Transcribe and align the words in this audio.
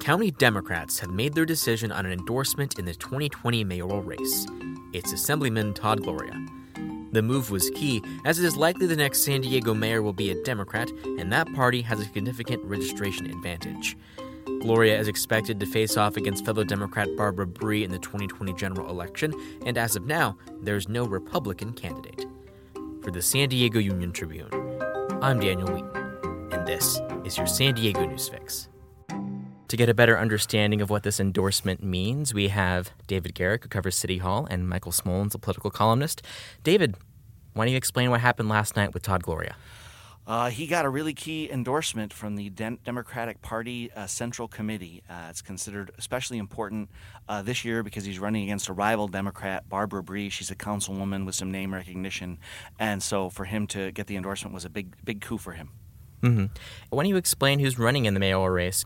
County 0.00 0.30
Democrats 0.30 0.98
have 0.98 1.10
made 1.10 1.34
their 1.34 1.44
decision 1.44 1.92
on 1.92 2.06
an 2.06 2.12
endorsement 2.12 2.78
in 2.78 2.86
the 2.86 2.94
2020 2.94 3.64
mayoral 3.64 4.02
race. 4.02 4.46
It's 4.94 5.12
Assemblyman 5.12 5.74
Todd 5.74 6.02
Gloria. 6.02 6.42
The 7.12 7.20
move 7.20 7.50
was 7.50 7.68
key, 7.74 8.02
as 8.24 8.38
it 8.38 8.46
is 8.46 8.56
likely 8.56 8.86
the 8.86 8.96
next 8.96 9.22
San 9.22 9.42
Diego 9.42 9.74
mayor 9.74 10.00
will 10.00 10.14
be 10.14 10.30
a 10.30 10.42
Democrat, 10.42 10.90
and 11.18 11.30
that 11.30 11.52
party 11.52 11.82
has 11.82 12.00
a 12.00 12.04
significant 12.04 12.64
registration 12.64 13.26
advantage. 13.26 13.94
Gloria 14.62 14.98
is 14.98 15.06
expected 15.06 15.60
to 15.60 15.66
face 15.66 15.98
off 15.98 16.16
against 16.16 16.46
fellow 16.46 16.64
Democrat 16.64 17.08
Barbara 17.18 17.46
Bry 17.46 17.76
in 17.76 17.90
the 17.90 17.98
2020 17.98 18.54
general 18.54 18.88
election, 18.88 19.34
and 19.66 19.76
as 19.76 19.96
of 19.96 20.06
now, 20.06 20.34
there's 20.62 20.88
no 20.88 21.04
Republican 21.04 21.74
candidate. 21.74 22.24
For 23.02 23.10
the 23.10 23.20
San 23.20 23.50
Diego 23.50 23.78
Union 23.78 24.12
Tribune, 24.12 24.48
I'm 25.20 25.40
Daniel 25.40 25.68
Wheaton, 25.68 26.48
and 26.52 26.66
this 26.66 26.98
is 27.24 27.36
your 27.36 27.46
San 27.46 27.74
Diego 27.74 28.06
News 28.06 28.30
Fix. 28.30 28.69
To 29.70 29.76
get 29.76 29.88
a 29.88 29.94
better 29.94 30.18
understanding 30.18 30.80
of 30.80 30.90
what 30.90 31.04
this 31.04 31.20
endorsement 31.20 31.80
means, 31.80 32.34
we 32.34 32.48
have 32.48 32.90
David 33.06 33.36
Garrick, 33.36 33.62
who 33.62 33.68
covers 33.68 33.94
City 33.94 34.18
Hall, 34.18 34.48
and 34.50 34.68
Michael 34.68 34.90
Smolens, 34.90 35.32
a 35.32 35.38
political 35.38 35.70
columnist. 35.70 36.22
David, 36.64 36.96
why 37.52 37.66
don't 37.66 37.70
you 37.70 37.76
explain 37.76 38.10
what 38.10 38.20
happened 38.20 38.48
last 38.48 38.74
night 38.74 38.92
with 38.92 39.04
Todd 39.04 39.22
Gloria? 39.22 39.54
Uh, 40.26 40.50
he 40.50 40.66
got 40.66 40.84
a 40.84 40.88
really 40.88 41.14
key 41.14 41.48
endorsement 41.52 42.12
from 42.12 42.34
the 42.34 42.50
De- 42.50 42.78
Democratic 42.84 43.42
Party 43.42 43.92
uh, 43.92 44.08
Central 44.08 44.48
Committee. 44.48 45.04
Uh, 45.08 45.28
it's 45.30 45.40
considered 45.40 45.92
especially 45.98 46.38
important 46.38 46.90
uh, 47.28 47.40
this 47.40 47.64
year 47.64 47.84
because 47.84 48.04
he's 48.04 48.18
running 48.18 48.42
against 48.42 48.68
a 48.68 48.72
rival 48.72 49.06
Democrat, 49.06 49.68
Barbara 49.68 50.02
Bry. 50.02 50.30
She's 50.30 50.50
a 50.50 50.56
councilwoman 50.56 51.24
with 51.26 51.36
some 51.36 51.52
name 51.52 51.72
recognition, 51.72 52.40
and 52.80 53.00
so 53.00 53.30
for 53.30 53.44
him 53.44 53.68
to 53.68 53.92
get 53.92 54.08
the 54.08 54.16
endorsement 54.16 54.52
was 54.52 54.64
a 54.64 54.68
big, 54.68 54.96
big 55.04 55.20
coup 55.20 55.38
for 55.38 55.52
him. 55.52 55.70
Mm-hmm. 56.22 56.46
Why 56.90 57.02
don't 57.02 57.08
you 57.08 57.16
explain 57.16 57.60
who's 57.60 57.78
running 57.78 58.04
in 58.04 58.14
the 58.14 58.20
mayoral 58.20 58.50
race? 58.50 58.84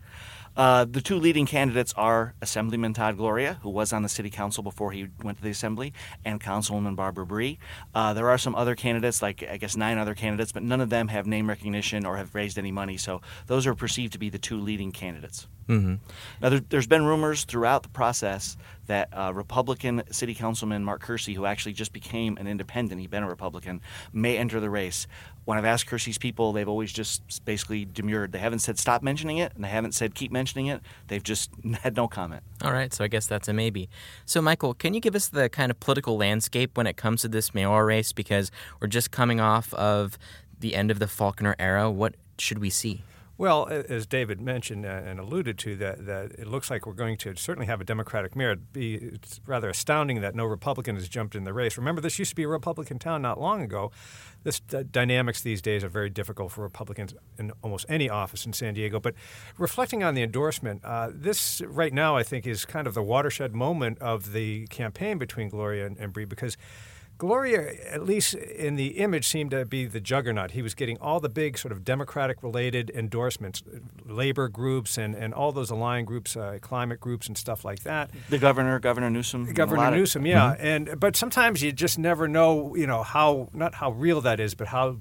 Uh, 0.57 0.85
the 0.85 1.01
two 1.01 1.17
leading 1.17 1.47
candidates 1.47 1.93
are 1.97 2.35
Assemblyman 2.41 2.95
Todd 2.95 3.17
Gloria, 3.17 3.59
who 3.63 3.71
was 3.71 3.93
on 3.93 4.03
the 4.03 4.09
city 4.09 4.31
council 4.31 4.63
before 4.63 4.93
he 4.93 5.09
went 5.23 5.39
to 5.39 5.45
the 5.45 5.51
assembly, 5.51 5.93
and 6.25 6.41
Councilwoman 6.41 6.95
Barbara 6.95 7.27
Bry. 7.27 7.59
Uh, 7.95 8.15
there 8.15 8.31
are 8.31 8.39
some 8.39 8.55
other 8.55 8.77
candidates, 8.77 9.21
like 9.21 9.43
I 9.43 9.57
guess 9.57 9.77
nine 9.77 9.99
other 9.99 10.15
candidates, 10.15 10.53
but 10.53 10.63
none 10.63 10.81
of 10.81 10.91
them 10.91 11.09
have 11.09 11.27
name 11.27 11.49
recognition 11.49 12.07
or 12.07 12.17
have 12.19 12.35
raised 12.35 12.57
any 12.57 12.71
money. 12.71 12.97
So 12.97 13.21
those 13.47 13.67
are 13.67 13.75
perceived 13.75 14.13
to 14.13 14.19
be 14.19 14.31
the 14.31 14.39
two 14.39 14.59
leading 14.59 14.93
candidates. 14.93 15.49
Mm-hmm. 15.69 15.95
Now, 16.43 16.49
there, 16.51 16.61
has 16.73 16.87
been 16.87 17.05
rumors 17.05 17.45
throughout 17.45 17.83
the 17.83 17.89
process 17.89 18.57
that 18.87 19.09
uh, 19.13 19.33
Republican 19.35 20.03
City 20.11 20.35
Councilman 20.35 20.85
Mark 20.85 21.01
Kersey, 21.01 21.35
who 21.35 21.47
actually 21.47 21.73
just 21.73 21.93
became 21.93 22.37
an 22.37 22.47
independent, 22.47 23.01
he'd 23.01 23.11
been 23.11 23.23
a 23.23 23.29
Republican, 23.29 23.81
may 24.13 24.37
enter 24.37 24.61
the 24.61 24.69
race. 24.69 25.07
When 25.47 25.57
I've 25.57 25.65
asked 25.65 25.87
Kersey's 25.87 26.19
people, 26.19 26.53
they've 26.53 26.69
always 26.69 26.93
just 26.93 27.45
basically 27.45 27.85
demurred. 27.85 28.33
They 28.33 28.39
haven't 28.39 28.59
said 28.61 28.79
stop 28.79 29.03
mentioning 29.03 29.39
it, 29.39 29.53
and 29.55 29.65
they 29.65 29.69
haven't 29.69 29.93
said 29.93 30.15
keep 30.15 30.31
mentioning 30.31 30.67
it. 30.67 30.81
They've 31.09 31.23
just 31.23 31.51
had 31.83 31.97
no 31.97 32.09
comment. 32.09 32.43
All 32.63 32.73
right, 32.73 32.93
so 32.93 33.05
I 33.05 33.09
guess 33.09 33.27
that's 33.27 33.49
a 33.49 33.53
maybe. 33.53 33.89
So, 34.27 34.43
Michael, 34.43 34.75
can 34.75 34.95
you 34.95 35.01
give 35.01 35.15
us 35.15 35.29
the 35.29 35.49
kind 35.49 35.71
of 35.71 35.81
political 35.81 36.17
landscape 36.17 36.77
when 36.77 36.87
it 36.87 36.97
comes 36.97 37.23
to 37.23 37.29
this 37.29 37.55
mayoral 37.55 37.83
race? 37.83 38.13
Because 38.13 38.51
we're 38.81 38.89
just 38.89 39.11
coming 39.11 39.41
off 39.41 39.73
of 39.75 40.19
the 40.61 40.75
end 40.75 40.91
of 40.91 40.99
the 40.99 41.07
Faulconer 41.07 41.55
era. 41.59 41.91
What 41.91 42.15
should 42.39 42.59
we 42.59 42.71
see? 42.71 43.03
Well, 43.37 43.67
as 43.69 44.07
David 44.07 44.41
mentioned 44.41 44.85
and 44.85 45.19
alluded 45.19 45.59
to, 45.59 45.75
that, 45.77 46.07
that 46.07 46.33
it 46.39 46.47
looks 46.47 46.71
like 46.71 46.87
we're 46.87 46.93
going 46.93 47.17
to 47.19 47.35
certainly 47.35 47.67
have 47.67 47.81
a 47.81 47.85
Democratic 47.85 48.37
mayor. 48.37 48.57
It's 48.75 49.41
rather 49.45 49.69
astounding 49.69 50.21
that 50.21 50.37
no 50.37 50.45
Republican 50.45 50.95
has 50.95 51.09
jumped 51.09 51.35
in 51.35 51.43
the 51.43 51.53
race. 51.53 51.77
Remember, 51.77 52.01
this 52.01 52.17
used 52.17 52.31
to 52.31 52.37
be 52.37 52.45
a 52.45 52.49
Republican 52.49 53.01
town 53.01 53.23
not 53.23 53.41
long 53.41 53.61
ago. 53.61 53.91
This 54.45 54.61
uh, 54.73 54.85
dynamics 54.89 55.43
these 55.43 55.61
days 55.61 55.83
are 55.83 55.89
very 55.89 56.11
difficult 56.11 56.53
for 56.53 56.63
Republicans 56.63 57.13
in 57.37 57.51
almost 57.63 57.87
any 57.89 58.09
office 58.09 58.47
in 58.47 58.53
San 58.53 58.75
Diego. 58.75 59.01
But 59.01 59.15
reflecting 59.59 60.05
on 60.05 60.15
the 60.15 60.23
endorsement, 60.23 60.85
uh, 60.85 61.11
this 61.13 61.61
right 61.63 61.93
now 61.93 62.17
I 62.17 62.23
think 62.23 62.47
is 62.47 62.65
kind 62.65 62.87
of 62.87 62.95
the 62.95 63.03
watershed 63.03 63.53
moment 63.53 63.99
of 63.99 64.33
the 64.33 64.69
campaign 64.69 65.19
between 65.19 65.49
Gloria 65.49 65.87
and, 65.87 65.99
and 65.99 66.13
Bry 66.13 66.25
because– 66.25 66.57
Gloria, 67.17 67.75
at 67.91 68.05
least 68.05 68.35
in 68.35 68.77
the 68.77 68.99
image, 68.99 69.27
seemed 69.27 69.53
to 69.53 69.65
be 69.65 69.87
the 69.87 70.01
juggernaut. 70.01 70.51
He 70.51 70.63
was 70.63 70.75
getting 70.75 70.99
all 70.99 71.21
the 71.21 71.29
big 71.29 71.57
sort 71.57 71.73
of 71.73 71.85
Democratic 71.85 72.43
related 72.43 72.91
endorsements, 72.91 73.63
labor 74.05 74.49
groups 74.49 74.99
and, 74.99 75.15
and 75.15 75.33
all 75.33 75.53
those 75.53 75.71
aligned 75.71 76.07
groups, 76.07 76.37
uh, 76.37 76.59
climate 76.61 77.01
groups 77.01 77.29
and 77.29 77.39
stuff 77.39 77.65
like 77.65 77.85
that. 77.85 78.11
The 78.31 78.39
governor, 78.39 78.79
Governor 78.81 79.11
Newsom. 79.11 79.53
Governor 79.53 79.91
Newsom, 79.91 80.27
yeah. 80.27 80.55
Mm-hmm. 80.55 80.67
And 80.67 81.01
but 81.01 81.17
sometimes 81.17 81.63
you 81.63 81.73
just 81.73 81.99
never 81.99 82.27
know, 82.27 82.75
you 82.75 82.87
know, 82.87 83.03
how 83.03 83.49
not 83.53 83.75
how 83.77 83.93
real 83.93 84.21
that 84.23 84.41
is, 84.41 84.55
but 84.55 84.69
how 84.69 84.99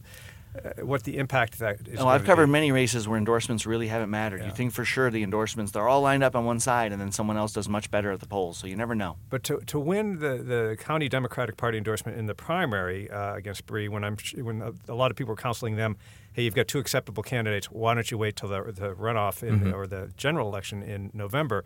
uh, 0.55 0.85
what 0.85 1.03
the 1.03 1.17
impact 1.17 1.59
that 1.59 1.87
is. 1.87 1.99
Oh, 1.99 2.07
I've 2.07 2.23
covered 2.23 2.45
be. 2.47 2.51
many 2.51 2.71
races 2.71 3.07
where 3.07 3.17
endorsements 3.17 3.65
really 3.65 3.87
haven't 3.87 4.09
mattered. 4.09 4.41
Yeah. 4.41 4.47
You 4.47 4.51
think 4.51 4.71
for 4.71 4.85
sure 4.85 5.09
the 5.09 5.23
endorsements 5.23 5.71
they're 5.71 5.87
all 5.87 6.01
lined 6.01 6.23
up 6.23 6.35
on 6.35 6.45
one 6.45 6.59
side, 6.59 6.91
and 6.91 7.01
then 7.01 7.11
someone 7.11 7.37
else 7.37 7.53
does 7.53 7.67
much 7.67 7.89
better 7.89 8.11
at 8.11 8.19
the 8.19 8.27
polls. 8.27 8.57
So 8.57 8.67
you 8.67 8.75
never 8.75 8.95
know. 8.95 9.17
But 9.29 9.43
to, 9.43 9.59
to 9.61 9.79
win 9.79 10.19
the, 10.19 10.37
the 10.37 10.77
county 10.79 11.09
Democratic 11.09 11.57
Party 11.57 11.77
endorsement 11.77 12.17
in 12.17 12.27
the 12.27 12.35
primary 12.35 13.09
uh, 13.09 13.35
against 13.35 13.65
Bry, 13.65 13.87
when 13.87 14.03
I'm 14.03 14.17
when 14.35 14.61
a, 14.61 14.73
a, 14.91 14.95
lot 14.95 15.11
of 15.11 15.17
people 15.17 15.31
were 15.31 15.41
counseling 15.41 15.75
them, 15.75 15.97
hey, 16.33 16.43
you've 16.43 16.55
got 16.55 16.67
two 16.67 16.79
acceptable 16.79 17.23
candidates. 17.23 17.67
Why 17.67 17.93
don't 17.93 18.09
you 18.09 18.17
wait 18.17 18.35
till 18.35 18.49
the, 18.49 18.71
the 18.71 18.93
runoff 18.93 19.43
in, 19.43 19.59
mm-hmm. 19.59 19.73
or 19.73 19.87
the 19.87 20.11
general 20.17 20.47
election 20.47 20.83
in 20.83 21.11
November? 21.13 21.63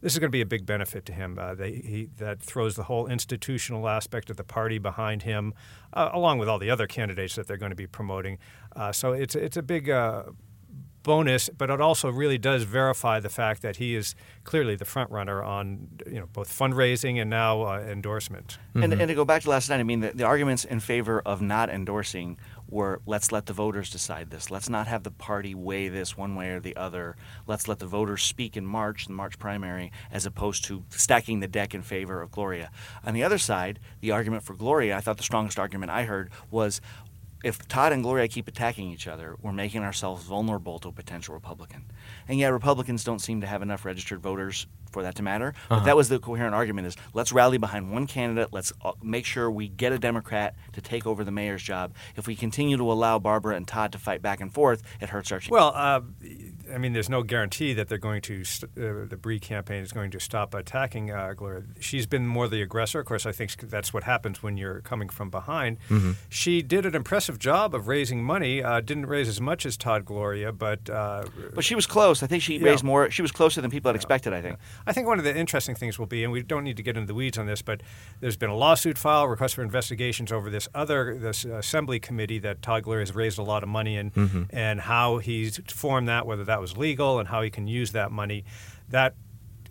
This 0.00 0.12
is 0.12 0.18
going 0.18 0.28
to 0.28 0.32
be 0.32 0.40
a 0.40 0.46
big 0.46 0.64
benefit 0.64 1.04
to 1.06 1.12
him. 1.12 1.38
Uh, 1.38 1.54
they, 1.54 1.72
he, 1.72 2.08
that 2.18 2.40
throws 2.40 2.76
the 2.76 2.84
whole 2.84 3.06
institutional 3.06 3.88
aspect 3.88 4.30
of 4.30 4.36
the 4.36 4.44
party 4.44 4.78
behind 4.78 5.22
him, 5.22 5.54
uh, 5.92 6.10
along 6.12 6.38
with 6.38 6.48
all 6.48 6.58
the 6.58 6.70
other 6.70 6.86
candidates 6.86 7.34
that 7.34 7.46
they're 7.46 7.56
going 7.56 7.70
to 7.70 7.76
be 7.76 7.86
promoting. 7.86 8.38
Uh, 8.76 8.92
so 8.92 9.12
it's 9.12 9.34
it's 9.34 9.56
a 9.56 9.62
big 9.62 9.90
uh, 9.90 10.24
bonus, 11.02 11.48
but 11.48 11.70
it 11.70 11.80
also 11.80 12.10
really 12.10 12.38
does 12.38 12.64
verify 12.64 13.18
the 13.18 13.28
fact 13.28 13.62
that 13.62 13.76
he 13.76 13.94
is 13.94 14.14
clearly 14.44 14.76
the 14.76 14.84
front 14.84 15.10
runner 15.10 15.42
on 15.42 15.88
you 16.06 16.20
know 16.20 16.26
both 16.32 16.48
fundraising 16.56 17.20
and 17.20 17.30
now 17.30 17.62
uh, 17.62 17.80
endorsement. 17.80 18.58
Mm-hmm. 18.70 18.82
And, 18.82 18.92
and 18.92 19.08
to 19.08 19.14
go 19.14 19.24
back 19.24 19.42
to 19.42 19.50
last 19.50 19.70
night, 19.70 19.80
I 19.80 19.84
mean 19.84 20.00
the, 20.00 20.10
the 20.10 20.24
arguments 20.24 20.64
in 20.64 20.80
favor 20.80 21.22
of 21.24 21.40
not 21.40 21.70
endorsing 21.70 22.38
were 22.68 23.00
let's 23.06 23.32
let 23.32 23.46
the 23.46 23.52
voters 23.52 23.90
decide 23.90 24.30
this. 24.30 24.50
Let's 24.50 24.68
not 24.68 24.86
have 24.86 25.02
the 25.02 25.10
party 25.10 25.54
weigh 25.54 25.88
this 25.88 26.16
one 26.16 26.34
way 26.34 26.50
or 26.50 26.60
the 26.60 26.76
other. 26.76 27.16
Let's 27.46 27.68
let 27.68 27.78
the 27.78 27.86
voters 27.86 28.22
speak 28.22 28.56
in 28.56 28.66
March, 28.66 29.06
the 29.06 29.12
March 29.12 29.38
primary, 29.38 29.90
as 30.10 30.26
opposed 30.26 30.64
to 30.66 30.84
stacking 30.90 31.40
the 31.40 31.48
deck 31.48 31.74
in 31.74 31.82
favor 31.82 32.20
of 32.20 32.30
Gloria. 32.30 32.70
On 33.04 33.14
the 33.14 33.24
other 33.24 33.38
side, 33.38 33.78
the 34.00 34.10
argument 34.10 34.42
for 34.42 34.54
Gloria, 34.54 34.96
I 34.96 35.00
thought 35.00 35.16
the 35.16 35.22
strongest 35.22 35.58
argument 35.58 35.90
I 35.90 36.04
heard 36.04 36.30
was 36.50 36.80
if 37.44 37.66
Todd 37.68 37.92
and 37.92 38.02
Gloria 38.02 38.28
keep 38.28 38.48
attacking 38.48 38.90
each 38.90 39.06
other, 39.06 39.36
we're 39.40 39.52
making 39.52 39.82
ourselves 39.82 40.24
vulnerable 40.24 40.78
to 40.80 40.88
a 40.88 40.92
potential 40.92 41.34
Republican. 41.34 41.84
And 42.26 42.38
yet, 42.38 42.48
Republicans 42.48 43.04
don't 43.04 43.20
seem 43.20 43.40
to 43.42 43.46
have 43.46 43.62
enough 43.62 43.84
registered 43.84 44.20
voters 44.20 44.66
for 44.90 45.02
that 45.02 45.14
to 45.16 45.22
matter. 45.22 45.54
But 45.68 45.76
uh-huh. 45.76 45.84
that 45.84 45.96
was 45.96 46.08
the 46.08 46.18
coherent 46.18 46.54
argument: 46.54 46.88
is 46.88 46.96
let's 47.14 47.32
rally 47.32 47.58
behind 47.58 47.92
one 47.92 48.06
candidate. 48.06 48.48
Let's 48.52 48.72
uh, 48.82 48.92
make 49.02 49.24
sure 49.24 49.50
we 49.50 49.68
get 49.68 49.92
a 49.92 49.98
Democrat 49.98 50.56
to 50.72 50.80
take 50.80 51.06
over 51.06 51.24
the 51.24 51.30
mayor's 51.30 51.62
job. 51.62 51.94
If 52.16 52.26
we 52.26 52.34
continue 52.34 52.76
to 52.76 52.90
allow 52.90 53.18
Barbara 53.18 53.56
and 53.56 53.66
Todd 53.66 53.92
to 53.92 53.98
fight 53.98 54.22
back 54.22 54.40
and 54.40 54.52
forth, 54.52 54.82
it 55.00 55.10
hurts 55.10 55.30
our. 55.30 55.40
Well, 55.48 55.72
uh, 55.74 56.00
I 56.72 56.78
mean, 56.78 56.92
there's 56.92 57.08
no 57.08 57.22
guarantee 57.22 57.72
that 57.74 57.88
they're 57.88 57.98
going 57.98 58.22
to 58.22 58.44
st- 58.44 58.72
uh, 58.76 59.06
the 59.08 59.18
Bry 59.20 59.38
campaign 59.38 59.82
is 59.82 59.92
going 59.92 60.10
to 60.10 60.20
stop 60.20 60.54
attacking 60.54 61.10
uh, 61.10 61.32
Gloria. 61.34 61.62
She's 61.80 62.06
been 62.06 62.26
more 62.26 62.48
the 62.48 62.62
aggressor. 62.62 63.00
Of 63.00 63.06
course, 63.06 63.26
I 63.26 63.32
think 63.32 63.56
that's 63.70 63.92
what 63.92 64.04
happens 64.04 64.42
when 64.42 64.56
you're 64.56 64.80
coming 64.80 65.08
from 65.08 65.30
behind. 65.30 65.78
Mm-hmm. 65.88 66.12
She 66.28 66.62
did 66.62 66.86
an 66.86 66.94
impressive 66.94 67.38
job 67.38 67.74
of 67.74 67.88
raising 67.88 68.22
money. 68.22 68.62
Uh, 68.62 68.80
didn't 68.80 69.06
raise 69.06 69.28
as 69.28 69.40
much 69.40 69.66
as 69.66 69.76
Todd 69.76 70.04
Gloria, 70.04 70.52
but 70.52 70.88
uh, 70.90 71.24
but 71.54 71.64
she 71.64 71.74
was 71.74 71.86
close. 71.86 72.22
I 72.22 72.26
think 72.26 72.42
she 72.42 72.58
yeah. 72.58 72.64
raised 72.70 72.84
more. 72.84 73.10
She 73.10 73.22
was 73.22 73.32
closer 73.32 73.60
than 73.60 73.70
people 73.70 73.88
had 73.88 73.96
expected. 73.96 74.32
I 74.32 74.42
think. 74.42 74.58
I 74.86 74.92
think 74.92 75.06
one 75.06 75.18
of 75.18 75.24
the 75.24 75.36
interesting 75.36 75.74
things 75.74 75.98
will 75.98 76.06
be, 76.06 76.24
and 76.24 76.32
we 76.32 76.42
don't 76.42 76.64
need 76.64 76.76
to 76.76 76.82
get 76.82 76.96
into 76.96 77.06
the 77.06 77.14
weeds 77.14 77.38
on 77.38 77.46
this, 77.46 77.62
but 77.62 77.82
there's 78.20 78.36
been 78.36 78.50
a 78.50 78.56
lawsuit 78.56 78.98
filed, 78.98 79.30
request 79.30 79.54
for 79.54 79.62
investigations 79.62 80.32
over 80.32 80.50
this 80.50 80.68
other 80.74 81.18
this 81.18 81.44
assembly 81.44 82.00
committee 82.00 82.38
that 82.38 82.62
Todd 82.62 82.82
Gloria 82.84 83.02
has 83.02 83.14
raised 83.14 83.38
a 83.38 83.42
lot 83.42 83.62
of 83.62 83.68
money 83.68 83.96
in, 83.96 84.10
mm-hmm. 84.10 84.42
and 84.50 84.80
how 84.80 85.18
he's 85.18 85.60
formed 85.68 86.08
that, 86.08 86.26
whether 86.26 86.44
that 86.44 86.57
was 86.58 86.76
legal 86.76 87.18
and 87.18 87.28
how 87.28 87.42
he 87.42 87.50
can 87.50 87.66
use 87.66 87.92
that 87.92 88.10
money. 88.10 88.44
That 88.88 89.14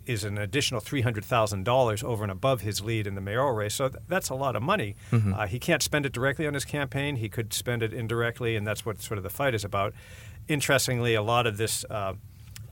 is 0.08 0.24
an 0.24 0.38
additional 0.38 0.80
$300,000 0.80 2.04
over 2.04 2.24
and 2.24 2.32
above 2.32 2.62
his 2.62 2.80
lead 2.80 3.06
in 3.06 3.14
the 3.14 3.20
mayoral 3.20 3.52
race. 3.52 3.74
So 3.74 3.88
th- 3.88 4.02
that's 4.08 4.30
a 4.30 4.34
lot 4.34 4.56
of 4.56 4.62
money. 4.62 4.96
Mm-hmm. 5.12 5.34
Uh, 5.34 5.46
he 5.46 5.58
can't 5.58 5.82
spend 5.82 6.06
it 6.06 6.12
directly 6.12 6.46
on 6.46 6.54
his 6.54 6.64
campaign. 6.64 7.16
He 7.16 7.28
could 7.28 7.52
spend 7.52 7.82
it 7.82 7.92
indirectly, 7.92 8.56
and 8.56 8.66
that's 8.66 8.86
what 8.86 9.02
sort 9.02 9.18
of 9.18 9.24
the 9.24 9.30
fight 9.30 9.54
is 9.54 9.64
about. 9.64 9.92
Interestingly, 10.48 11.14
a 11.14 11.22
lot 11.22 11.46
of 11.46 11.58
this 11.58 11.84
uh, 11.90 12.14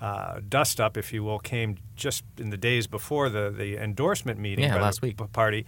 uh, 0.01 0.41
dust 0.49 0.81
up, 0.81 0.97
if 0.97 1.13
you 1.13 1.23
will, 1.23 1.39
came 1.39 1.77
just 1.95 2.25
in 2.39 2.49
the 2.49 2.57
days 2.57 2.87
before 2.87 3.29
the, 3.29 3.53
the 3.55 3.77
endorsement 3.77 4.41
meeting 4.41 4.65
yeah, 4.65 4.81
last 4.81 5.03
week. 5.03 5.19
party. 5.33 5.67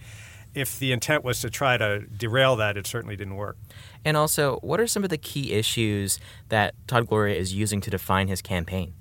If 0.53 0.79
the 0.79 0.91
intent 0.91 1.23
was 1.23 1.41
to 1.41 1.49
try 1.49 1.77
to 1.77 1.99
derail 1.99 2.55
that, 2.55 2.75
it 2.75 2.87
certainly 2.87 3.15
didn't 3.15 3.35
work. 3.35 3.57
And 4.03 4.17
also, 4.17 4.57
what 4.61 4.79
are 4.79 4.87
some 4.87 5.03
of 5.03 5.09
the 5.09 5.17
key 5.17 5.53
issues 5.53 6.19
that 6.49 6.73
Todd 6.87 7.07
Gloria 7.07 7.35
is 7.35 7.53
using 7.53 7.81
to 7.81 7.89
define 7.89 8.27
his 8.27 8.41
campaign? 8.41 8.93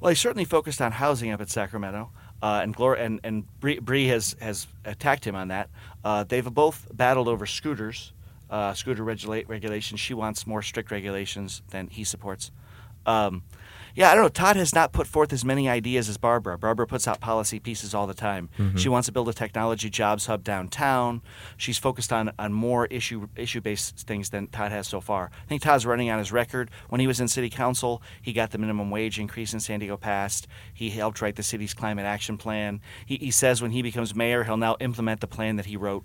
Well, 0.00 0.10
he 0.10 0.14
certainly 0.14 0.44
focused 0.44 0.80
on 0.80 0.92
housing 0.92 1.30
up 1.30 1.40
at 1.40 1.50
Sacramento. 1.50 2.10
Uh, 2.40 2.60
and 2.62 2.74
Gloria 2.74 3.04
and, 3.04 3.20
and 3.24 3.60
Bry, 3.60 3.78
Bry 3.80 4.02
has, 4.02 4.36
has 4.40 4.68
attacked 4.84 5.26
him 5.26 5.34
on 5.34 5.48
that. 5.48 5.70
Uh, 6.04 6.22
they've 6.22 6.44
both 6.44 6.86
battled 6.92 7.26
over 7.26 7.46
scooters, 7.46 8.12
uh, 8.48 8.74
scooter 8.74 9.02
regula- 9.02 9.42
regulations. 9.48 9.98
She 9.98 10.14
wants 10.14 10.46
more 10.46 10.62
strict 10.62 10.92
regulations 10.92 11.62
than 11.70 11.88
he 11.88 12.04
supports. 12.04 12.52
Um, 13.08 13.42
yeah, 13.94 14.12
I 14.12 14.14
don't 14.14 14.22
know. 14.22 14.28
Todd 14.28 14.54
has 14.54 14.72
not 14.72 14.92
put 14.92 15.08
forth 15.08 15.32
as 15.32 15.44
many 15.44 15.68
ideas 15.68 16.08
as 16.08 16.18
Barbara. 16.18 16.56
Barbara 16.56 16.86
puts 16.86 17.08
out 17.08 17.20
policy 17.20 17.58
pieces 17.58 17.94
all 17.94 18.06
the 18.06 18.14
time. 18.14 18.48
Mm-hmm. 18.56 18.76
She 18.76 18.88
wants 18.88 19.06
to 19.06 19.12
build 19.12 19.28
a 19.28 19.32
technology 19.32 19.90
jobs 19.90 20.26
hub 20.26 20.44
downtown. 20.44 21.20
She's 21.56 21.78
focused 21.78 22.12
on, 22.12 22.30
on 22.38 22.52
more 22.52 22.86
issue 22.86 23.26
issue 23.34 23.60
based 23.60 23.96
things 24.06 24.30
than 24.30 24.46
Todd 24.46 24.70
has 24.70 24.86
so 24.86 25.00
far. 25.00 25.32
I 25.34 25.48
think 25.48 25.62
Todd's 25.62 25.84
running 25.84 26.10
on 26.10 26.20
his 26.20 26.30
record. 26.30 26.70
When 26.90 27.00
he 27.00 27.08
was 27.08 27.18
in 27.18 27.26
city 27.26 27.50
council, 27.50 28.00
he 28.22 28.32
got 28.32 28.52
the 28.52 28.58
minimum 28.58 28.90
wage 28.90 29.18
increase 29.18 29.52
in 29.52 29.58
San 29.58 29.80
Diego 29.80 29.96
passed. 29.96 30.46
He 30.72 30.90
helped 30.90 31.20
write 31.20 31.34
the 31.34 31.42
city's 31.42 31.74
climate 31.74 32.04
action 32.04 32.36
plan. 32.36 32.80
He, 33.04 33.16
he 33.16 33.30
says 33.32 33.60
when 33.60 33.72
he 33.72 33.82
becomes 33.82 34.14
mayor, 34.14 34.44
he'll 34.44 34.56
now 34.56 34.76
implement 34.78 35.20
the 35.20 35.26
plan 35.26 35.56
that 35.56 35.66
he 35.66 35.76
wrote. 35.76 36.04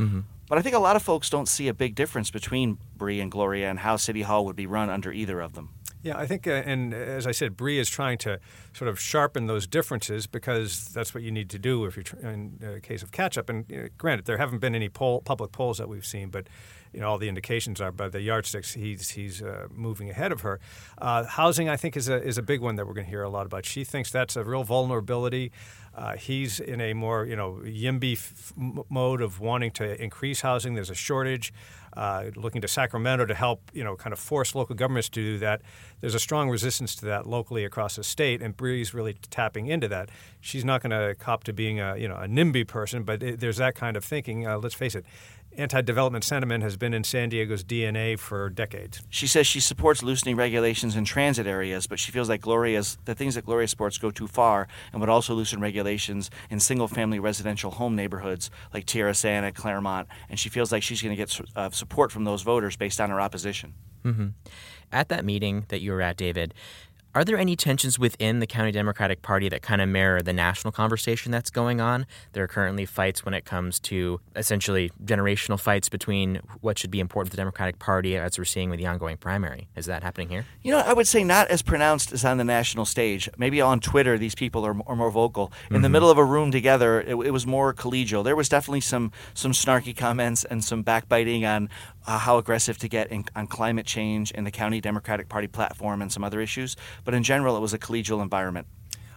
Mm-hmm. 0.00 0.20
But 0.48 0.58
I 0.58 0.62
think 0.62 0.74
a 0.74 0.80
lot 0.80 0.96
of 0.96 1.02
folks 1.02 1.30
don't 1.30 1.48
see 1.48 1.68
a 1.68 1.74
big 1.74 1.94
difference 1.94 2.32
between 2.32 2.78
Bry 2.96 3.12
and 3.12 3.30
Gloria 3.30 3.70
and 3.70 3.78
how 3.78 3.96
City 3.96 4.22
Hall 4.22 4.44
would 4.46 4.56
be 4.56 4.66
run 4.66 4.88
under 4.90 5.12
either 5.12 5.40
of 5.40 5.52
them. 5.52 5.74
Yeah, 6.08 6.16
I 6.16 6.26
think, 6.26 6.46
uh, 6.46 6.52
and 6.64 6.94
as 6.94 7.26
I 7.26 7.32
said, 7.32 7.54
Bry 7.54 7.72
is 7.72 7.90
trying 7.90 8.16
to 8.18 8.40
sort 8.72 8.88
of 8.88 8.98
sharpen 8.98 9.46
those 9.46 9.66
differences 9.66 10.26
because 10.26 10.88
that's 10.88 11.12
what 11.12 11.22
you 11.22 11.30
need 11.30 11.50
to 11.50 11.58
do 11.58 11.84
if 11.84 11.96
you're 11.96 12.02
tr- 12.02 12.16
in 12.16 12.58
a 12.62 12.80
case 12.80 13.02
of 13.02 13.12
catch 13.12 13.36
up. 13.36 13.50
And 13.50 13.66
you 13.68 13.76
know, 13.76 13.88
granted, 13.98 14.24
there 14.24 14.38
haven't 14.38 14.60
been 14.60 14.74
any 14.74 14.88
poll, 14.88 15.20
public 15.20 15.52
polls 15.52 15.76
that 15.76 15.86
we've 15.86 16.06
seen, 16.06 16.30
but 16.30 16.46
you 16.94 17.00
know 17.00 17.10
all 17.10 17.18
the 17.18 17.28
indications 17.28 17.78
are 17.82 17.92
by 17.92 18.08
the 18.08 18.22
yardsticks 18.22 18.72
he's 18.72 19.10
he's 19.10 19.42
uh, 19.42 19.66
moving 19.70 20.08
ahead 20.08 20.32
of 20.32 20.40
her. 20.40 20.60
Uh, 20.96 21.24
housing, 21.24 21.68
I 21.68 21.76
think, 21.76 21.94
is 21.94 22.08
a 22.08 22.22
is 22.22 22.38
a 22.38 22.42
big 22.42 22.62
one 22.62 22.76
that 22.76 22.86
we're 22.86 22.94
going 22.94 23.04
to 23.04 23.10
hear 23.10 23.22
a 23.22 23.28
lot 23.28 23.44
about. 23.44 23.66
She 23.66 23.84
thinks 23.84 24.10
that's 24.10 24.34
a 24.34 24.44
real 24.44 24.64
vulnerability. 24.64 25.52
Uh, 25.98 26.16
he's 26.16 26.60
in 26.60 26.80
a 26.80 26.94
more 26.94 27.26
you 27.26 27.34
know 27.34 27.60
YIMBY 27.64 28.12
f- 28.12 28.52
mode 28.88 29.20
of 29.20 29.40
wanting 29.40 29.72
to 29.72 30.00
increase 30.00 30.42
housing. 30.42 30.74
There's 30.74 30.90
a 30.90 30.94
shortage. 30.94 31.52
Uh, 31.96 32.30
looking 32.36 32.60
to 32.60 32.68
Sacramento 32.68 33.26
to 33.26 33.34
help, 33.34 33.72
you 33.72 33.82
know, 33.82 33.96
kind 33.96 34.12
of 34.12 34.20
force 34.20 34.54
local 34.54 34.76
governments 34.76 35.08
to 35.08 35.20
do 35.20 35.38
that. 35.38 35.62
There's 36.00 36.14
a 36.14 36.20
strong 36.20 36.48
resistance 36.48 36.94
to 36.96 37.06
that 37.06 37.26
locally 37.26 37.64
across 37.64 37.96
the 37.96 38.04
state, 38.04 38.40
and 38.40 38.56
Bry's 38.56 38.94
really 38.94 39.14
tapping 39.30 39.66
into 39.66 39.88
that. 39.88 40.10
She's 40.40 40.64
not 40.64 40.80
going 40.80 40.90
to 40.90 41.16
cop 41.16 41.42
to 41.44 41.52
being 41.52 41.80
a, 41.80 41.96
you 41.96 42.06
know, 42.06 42.14
a 42.14 42.28
NIMBY 42.28 42.68
person, 42.68 43.02
but 43.02 43.22
it, 43.22 43.40
there's 43.40 43.56
that 43.56 43.74
kind 43.74 43.96
of 43.96 44.04
thinking. 44.04 44.46
Uh, 44.46 44.58
let's 44.58 44.76
face 44.76 44.94
it, 44.94 45.04
anti-development 45.58 46.24
sentiment 46.24 46.62
has 46.62 46.76
been 46.76 46.94
in 46.94 47.02
San 47.02 47.28
Diego's 47.28 47.64
DNA 47.64 48.18
for 48.18 48.48
decades. 48.48 49.02
She 49.10 49.26
says 49.26 49.46
she 49.46 49.60
supports 49.60 50.02
loosening 50.02 50.36
regulations 50.36 50.94
in 50.94 51.04
transit 51.04 51.46
areas, 51.46 51.86
but 51.86 51.98
she 51.98 52.12
feels 52.12 52.28
like 52.28 52.40
Gloria's 52.40 52.96
the 53.04 53.14
things 53.14 53.34
that 53.34 53.44
Gloria 53.44 53.66
supports 53.66 53.98
go 53.98 54.10
too 54.10 54.28
far 54.28 54.68
and 54.92 55.00
would 55.00 55.10
also 55.10 55.34
loosen 55.34 55.60
regulations 55.60 56.30
in 56.48 56.60
single-family 56.60 57.18
residential 57.18 57.72
home 57.72 57.96
neighborhoods 57.96 58.50
like 58.72 58.86
Tierra 58.86 59.14
Santa, 59.14 59.50
Clairemont, 59.52 60.08
and 60.30 60.38
she 60.38 60.48
feels 60.48 60.70
like 60.70 60.82
she's 60.82 61.02
going 61.02 61.14
to 61.14 61.16
get 61.16 61.40
uh, 61.56 61.70
support 61.70 62.12
from 62.12 62.24
those 62.24 62.42
voters 62.42 62.76
based 62.76 63.00
on 63.00 63.10
her 63.10 63.20
opposition. 63.20 63.74
Mm-hmm. 64.04 64.28
At 64.92 65.08
that 65.08 65.24
meeting 65.24 65.66
that 65.68 65.80
you 65.80 65.92
were 65.92 66.00
at, 66.00 66.16
David, 66.16 66.54
are 67.14 67.24
there 67.24 67.38
any 67.38 67.56
tensions 67.56 67.98
within 67.98 68.38
the 68.38 68.46
County 68.46 68.70
Democratic 68.70 69.22
Party 69.22 69.48
that 69.48 69.62
kind 69.62 69.80
of 69.80 69.88
mirror 69.88 70.22
the 70.22 70.32
national 70.32 70.72
conversation 70.72 71.32
that's 71.32 71.50
going 71.50 71.80
on? 71.80 72.06
There 72.32 72.44
are 72.44 72.48
currently 72.48 72.84
fights 72.86 73.24
when 73.24 73.34
it 73.34 73.44
comes 73.44 73.80
to 73.80 74.20
essentially 74.36 74.92
generational 75.04 75.58
fights 75.58 75.88
between 75.88 76.40
what 76.60 76.78
should 76.78 76.90
be 76.90 77.00
important 77.00 77.30
to 77.30 77.36
the 77.36 77.40
Democratic 77.40 77.78
Party, 77.78 78.16
as 78.16 78.38
we're 78.38 78.44
seeing 78.44 78.70
with 78.70 78.78
the 78.78 78.86
ongoing 78.86 79.16
primary. 79.16 79.68
Is 79.74 79.86
that 79.86 80.02
happening 80.02 80.28
here? 80.28 80.44
You 80.62 80.72
know, 80.72 80.78
I 80.78 80.92
would 80.92 81.08
say 81.08 81.24
not 81.24 81.48
as 81.48 81.62
pronounced 81.62 82.12
as 82.12 82.24
on 82.24 82.36
the 82.36 82.44
national 82.44 82.84
stage. 82.84 83.28
Maybe 83.38 83.60
on 83.60 83.80
Twitter, 83.80 84.18
these 84.18 84.34
people 84.34 84.64
are, 84.66 84.76
are 84.86 84.96
more 84.96 85.10
vocal. 85.10 85.52
In 85.70 85.74
Mm-hmm. 85.78 85.82
the 85.82 85.88
middle 85.88 86.10
of 86.10 86.18
a 86.18 86.24
room 86.24 86.50
together, 86.50 87.00
it, 87.00 87.10
it 87.10 87.30
was 87.32 87.46
more 87.46 87.72
collegial. 87.74 88.22
There 88.22 88.36
was 88.36 88.48
definitely 88.48 88.80
some 88.82 89.12
some 89.34 89.52
snarky 89.52 89.96
comments 89.96 90.44
and 90.44 90.62
some 90.62 90.82
backbiting 90.82 91.44
on 91.44 91.68
uh, 92.08 92.18
how 92.18 92.38
aggressive 92.38 92.78
to 92.78 92.88
get 92.88 93.12
in, 93.12 93.22
on 93.36 93.46
climate 93.46 93.84
change 93.84 94.32
and 94.34 94.46
the 94.46 94.50
county 94.50 94.80
Democratic 94.80 95.28
Party 95.28 95.46
platform 95.46 96.00
and 96.00 96.10
some 96.10 96.24
other 96.24 96.40
issues. 96.40 96.74
But 97.04 97.12
in 97.12 97.22
general, 97.22 97.54
it 97.54 97.60
was 97.60 97.74
a 97.74 97.78
collegial 97.78 98.22
environment. 98.22 98.66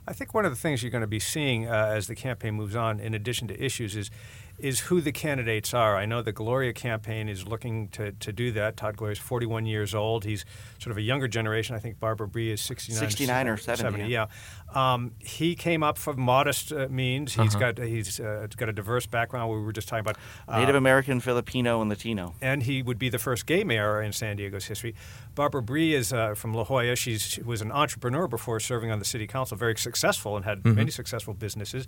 I 0.05 0.13
think 0.13 0.33
one 0.33 0.43
of 0.43 0.51
the 0.51 0.57
things 0.57 0.83
you're 0.83 0.91
going 0.91 1.01
to 1.01 1.07
be 1.07 1.19
seeing 1.19 1.67
uh, 1.67 1.93
as 1.95 2.07
the 2.07 2.15
campaign 2.15 2.55
moves 2.55 2.75
on, 2.75 2.99
in 2.99 3.13
addition 3.13 3.47
to 3.47 3.63
issues, 3.63 3.95
is 3.95 4.11
is 4.59 4.79
who 4.81 5.01
the 5.01 5.11
candidates 5.11 5.73
are. 5.73 5.95
I 5.97 6.05
know 6.05 6.21
the 6.21 6.31
Gloria 6.31 6.73
campaign 6.73 7.27
is 7.29 7.47
looking 7.47 7.87
to, 7.89 8.11
to 8.11 8.31
do 8.31 8.51
that. 8.51 8.77
Todd 8.77 8.97
Gloria 8.97 9.13
is 9.13 9.19
41 9.19 9.65
years 9.65 9.95
old. 9.95 10.23
He's 10.23 10.45
sort 10.79 10.91
of 10.91 10.97
a 10.97 11.01
younger 11.01 11.27
generation. 11.27 11.75
I 11.75 11.79
think 11.79 11.99
Barbara 11.99 12.27
Bry 12.27 12.43
is 12.43 12.61
69, 12.61 12.99
69 12.99 13.47
or 13.47 13.57
70, 13.57 14.05
yeah. 14.05 14.27
Um, 14.73 15.11
he 15.19 15.55
came 15.55 15.83
up 15.83 15.97
from 15.97 16.21
modest 16.21 16.71
uh, 16.71 16.87
means. 16.89 17.33
He's 17.33 17.55
got 17.55 17.77
he's 17.77 18.19
uh, 18.19 18.47
got 18.55 18.69
a 18.69 18.73
diverse 18.73 19.05
background. 19.05 19.51
We 19.51 19.61
were 19.61 19.73
just 19.73 19.87
talking 19.89 20.01
about 20.01 20.17
uh, 20.47 20.59
Native 20.59 20.75
American, 20.75 21.19
Filipino, 21.19 21.81
and 21.81 21.89
Latino. 21.89 22.35
and 22.41 22.63
he 22.63 22.81
would 22.81 22.97
be 22.97 23.09
the 23.09 23.19
first 23.19 23.45
gay 23.45 23.63
mayor 23.65 24.01
in 24.01 24.13
San 24.13 24.37
Diego's 24.37 24.65
history. 24.65 24.95
Barbara 25.35 25.61
Bry 25.61 25.81
is 25.93 26.13
uh, 26.13 26.35
from 26.35 26.53
La 26.53 26.63
Jolla. 26.63 26.95
She's, 26.95 27.21
she 27.21 27.41
was 27.41 27.61
an 27.61 27.71
entrepreneur 27.71 28.27
before 28.27 28.59
serving 28.59 28.91
on 28.91 28.99
the 28.99 29.05
city 29.05 29.27
council, 29.27 29.57
very 29.57 29.75
successful 29.77 30.35
and 30.37 30.45
had 30.45 30.63
many 30.63 30.91
successful 30.91 31.33
businesses. 31.33 31.87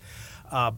Uh, 0.52 0.72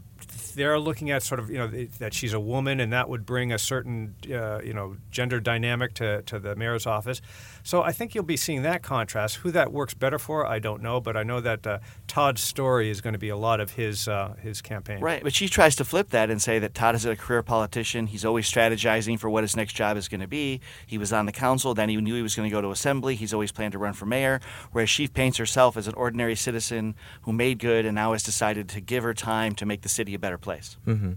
they're 0.56 0.80
looking 0.80 1.10
at 1.12 1.24
sort 1.24 1.40
of 1.40 1.50
you 1.50 1.58
know 1.58 1.68
th- 1.70 1.85
that 2.00 2.14
she's 2.14 2.34
a 2.34 2.40
woman, 2.40 2.80
and 2.80 2.92
that 2.94 3.10
would 3.10 3.26
bring 3.26 3.52
a 3.52 3.58
certain 3.58 4.16
uh, 4.32 4.62
you 4.62 4.74
know 4.74 4.98
gender 5.12 5.40
dynamic 5.40 5.94
to, 5.96 6.22
to 6.24 6.40
the 6.40 6.56
mayor's 6.56 6.86
office. 6.86 7.22
So 7.64 7.82
I 7.82 7.92
think 7.92 8.14
you'll 8.14 8.24
be 8.24 8.38
seeing 8.38 8.62
that 8.64 8.84
contrast. 8.84 9.38
Who 9.38 9.52
that 9.52 9.72
works 9.72 9.94
better 9.94 10.20
for, 10.20 10.46
I 10.46 10.60
don't 10.60 10.82
know, 10.82 11.00
but 11.02 11.18
I 11.18 11.24
know 11.24 11.42
that 11.42 11.66
uh, 11.66 11.80
Todd's 12.08 12.42
story 12.42 12.90
is 12.90 13.02
going 13.02 13.14
to 13.14 13.20
be 13.20 13.30
a 13.30 13.38
lot 13.38 13.60
of 13.60 13.72
his 13.72 14.08
uh, 14.08 14.36
his 14.42 14.62
campaign. 14.62 15.00
Right, 15.02 15.24
but 15.24 15.34
she 15.34 15.48
tries 15.48 15.76
to 15.78 15.86
flip 15.86 16.10
that 16.10 16.30
and 16.30 16.42
say 16.42 16.60
that 16.60 16.74
Todd 16.74 16.96
is 16.96 17.06
a 17.06 17.16
career 17.16 17.44
politician. 17.44 18.08
He's 18.08 18.26
always 18.26 18.50
strategizing 18.50 19.20
for 19.20 19.30
what 19.30 19.44
his 19.44 19.56
next 19.56 19.74
job 19.74 19.98
is 19.98 20.08
going 20.08 20.22
to 20.22 20.28
be. 20.28 20.62
He 20.86 20.98
was 20.98 21.12
on 21.14 21.26
the 21.26 21.32
council, 21.32 21.74
then 21.74 21.90
he 21.90 21.98
knew 21.98 22.16
he 22.16 22.22
was 22.22 22.36
going 22.36 22.50
to 22.50 22.54
go 22.54 22.62
to 22.62 22.70
assembly. 22.72 23.16
He's 23.16 23.34
always 23.34 23.52
planned 23.52 23.72
to 23.74 23.78
run 23.78 23.94
for 23.94 24.06
mayor. 24.06 24.42
Whereas 24.72 24.90
she 24.90 25.08
paints 25.08 25.38
herself 25.38 25.78
as 25.78 25.88
an 25.88 25.94
ordinary 25.96 26.36
citizen 26.36 26.96
who 27.24 27.34
made 27.34 27.60
good 27.60 27.86
and 27.86 27.96
now 27.96 28.14
has 28.14 28.24
decided 28.24 28.70
to 28.70 28.82
give 28.82 29.04
her 29.04 29.14
time 29.14 29.56
to 29.56 29.66
make 29.66 29.82
the 29.82 29.90
city 29.90 30.14
a 30.14 30.20
better 30.20 30.38
place. 30.38 30.78
Mm-hmm. 30.86 31.14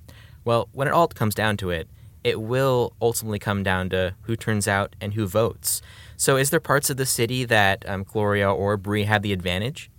Well, 0.48 0.70
when 0.72 0.88
it 0.88 0.92
all 0.94 1.08
comes 1.08 1.34
down 1.34 1.58
to 1.58 1.68
it, 1.68 1.90
it 2.24 2.40
will 2.40 2.94
ultimately 3.02 3.38
come 3.38 3.62
down 3.62 3.90
to 3.90 4.14
who 4.22 4.34
turns 4.34 4.66
out 4.66 4.96
and 4.98 5.12
who 5.12 5.26
votes. 5.26 5.82
So, 6.16 6.38
is 6.38 6.48
there 6.48 6.58
parts 6.58 6.88
of 6.88 6.96
the 6.96 7.04
city 7.04 7.44
that 7.44 7.86
um, 7.86 8.02
Gloria 8.02 8.50
or 8.50 8.78
Bry 8.78 9.02
have 9.02 9.20
the 9.20 9.34
advantage? 9.34 9.90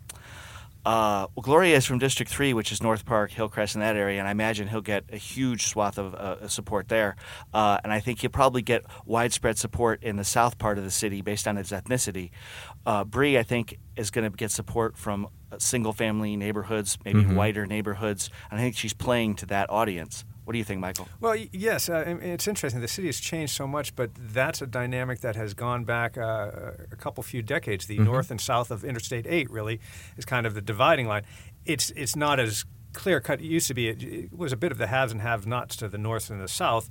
Uh, 0.83 1.27
well, 1.35 1.43
Gloria 1.43 1.75
is 1.77 1.85
from 1.85 1.99
District 1.99 2.31
3, 2.31 2.55
which 2.55 2.71
is 2.71 2.81
North 2.81 3.05
Park, 3.05 3.29
Hillcrest, 3.29 3.75
in 3.75 3.81
that 3.81 3.95
area, 3.95 4.17
and 4.17 4.27
I 4.27 4.31
imagine 4.31 4.69
he'll 4.69 4.81
get 4.81 5.03
a 5.11 5.17
huge 5.17 5.67
swath 5.67 5.99
of 5.99 6.15
uh, 6.15 6.47
support 6.47 6.87
there. 6.87 7.15
Uh, 7.53 7.77
and 7.83 7.93
I 7.93 7.99
think 7.99 8.21
he'll 8.21 8.31
probably 8.31 8.63
get 8.63 8.85
widespread 9.05 9.59
support 9.59 10.01
in 10.01 10.15
the 10.15 10.23
south 10.23 10.57
part 10.57 10.79
of 10.79 10.83
the 10.83 10.89
city 10.89 11.21
based 11.21 11.47
on 11.47 11.57
his 11.57 11.69
ethnicity. 11.69 12.31
Uh, 12.87 13.03
Bry, 13.03 13.37
I 13.37 13.43
think, 13.43 13.77
is 13.95 14.09
going 14.09 14.27
to 14.31 14.35
get 14.35 14.49
support 14.49 14.97
from 14.97 15.27
single 15.59 15.93
family 15.93 16.35
neighborhoods, 16.35 16.97
maybe 17.05 17.23
Mhm. 17.23 17.35
whiter 17.35 17.67
neighborhoods, 17.67 18.31
and 18.49 18.59
I 18.59 18.63
think 18.63 18.75
she's 18.75 18.93
playing 18.93 19.35
to 19.35 19.45
that 19.45 19.69
audience. 19.69 20.25
What 20.49 20.53
do 20.53 20.57
you 20.57 20.63
think, 20.65 20.81
Michael? 20.81 21.07
Well, 21.21 21.35
yes, 21.35 21.89
uh, 21.89 22.17
it's 22.23 22.47
interesting. 22.47 22.81
The 22.81 22.87
city 22.87 23.07
has 23.07 23.19
changed 23.19 23.53
so 23.53 23.67
much, 23.67 23.95
but 23.95 24.09
that's 24.15 24.63
a 24.63 24.65
dynamic 24.65 25.19
that 25.19 25.35
has 25.35 25.53
gone 25.53 25.83
back 25.83 26.17
uh, 26.17 26.71
a 26.91 26.95
couple 26.95 27.21
few 27.21 27.43
decades. 27.43 27.85
The 27.85 27.99
Mhm. 27.99 28.05
north 28.05 28.31
and 28.31 28.41
south 28.41 28.71
of 28.71 28.83
Interstate 28.83 29.27
8 29.27 29.47
really 29.51 29.79
is 30.17 30.25
kind 30.25 30.47
of 30.47 30.55
the 30.55 30.61
dividing 30.61 31.05
line. 31.07 31.21
It's 31.67 31.91
it's 31.91 32.15
not 32.15 32.39
as 32.39 32.65
clear 32.93 33.21
cut. 33.21 33.41
It 33.41 33.45
used 33.45 33.67
to 33.67 33.75
be. 33.75 33.89
It, 33.89 34.01
it 34.01 34.33
was 34.35 34.51
a 34.51 34.57
bit 34.57 34.71
of 34.71 34.79
the 34.79 34.87
haves 34.87 35.11
and 35.11 35.21
have-nots 35.21 35.75
to 35.75 35.87
the 35.87 35.99
north 35.99 36.31
and 36.31 36.41
the 36.41 36.47
south. 36.47 36.89